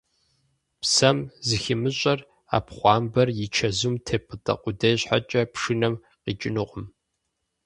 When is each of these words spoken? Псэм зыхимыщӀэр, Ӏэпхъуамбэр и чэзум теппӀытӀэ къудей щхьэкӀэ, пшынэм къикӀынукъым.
Псэм 0.81 1.17
зыхимыщӀэр, 1.47 2.19
Ӏэпхъуамбэр 2.49 3.29
и 3.45 3.45
чэзум 3.55 3.95
теппӀытӀэ 4.05 4.53
къудей 4.61 4.95
щхьэкӀэ, 5.01 5.41
пшынэм 5.53 5.95
къикӀынукъым. 6.23 6.85